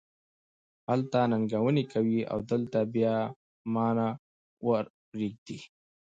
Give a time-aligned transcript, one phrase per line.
[0.89, 3.15] هلته ننګونې کوې او دلته بیا
[3.73, 4.07] ما نه
[4.65, 5.59] ور پرېږدې.